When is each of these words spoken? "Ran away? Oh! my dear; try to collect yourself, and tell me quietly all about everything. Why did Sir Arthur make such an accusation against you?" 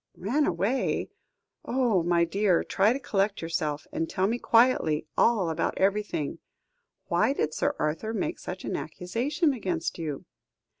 "Ran 0.17 0.47
away? 0.47 1.11
Oh! 1.63 2.01
my 2.01 2.25
dear; 2.25 2.63
try 2.63 2.91
to 2.91 2.97
collect 2.99 3.39
yourself, 3.43 3.85
and 3.91 4.09
tell 4.09 4.25
me 4.25 4.39
quietly 4.39 5.05
all 5.15 5.51
about 5.51 5.77
everything. 5.77 6.39
Why 7.05 7.33
did 7.33 7.53
Sir 7.53 7.75
Arthur 7.77 8.11
make 8.11 8.39
such 8.39 8.65
an 8.65 8.75
accusation 8.75 9.53
against 9.53 9.99
you?" 9.99 10.25